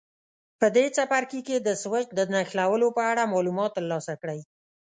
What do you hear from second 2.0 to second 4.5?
د نښلولو په اړه معلومات ترلاسه کړئ.